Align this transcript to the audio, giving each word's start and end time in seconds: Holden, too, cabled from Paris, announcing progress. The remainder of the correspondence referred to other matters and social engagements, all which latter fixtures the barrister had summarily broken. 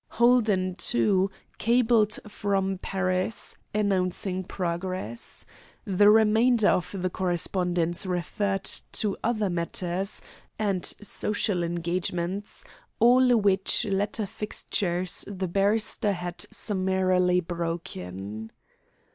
Holden, 0.17 0.73
too, 0.77 1.29
cabled 1.59 2.17
from 2.27 2.79
Paris, 2.79 3.55
announcing 3.71 4.43
progress. 4.43 5.45
The 5.85 6.09
remainder 6.09 6.69
of 6.69 6.95
the 6.99 7.11
correspondence 7.11 8.07
referred 8.07 8.63
to 8.93 9.15
other 9.23 9.47
matters 9.47 10.19
and 10.57 10.83
social 11.03 11.61
engagements, 11.61 12.63
all 12.99 13.37
which 13.37 13.85
latter 13.85 14.25
fixtures 14.25 15.23
the 15.27 15.47
barrister 15.47 16.13
had 16.13 16.45
summarily 16.49 17.39
broken. 17.39 18.51